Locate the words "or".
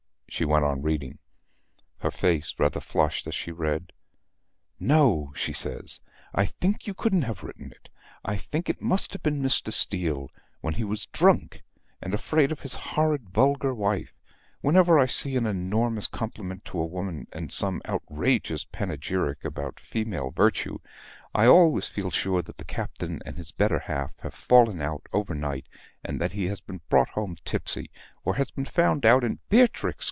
28.23-28.35